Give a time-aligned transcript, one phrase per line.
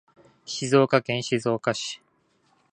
[0.45, 2.01] 静岡県静岡市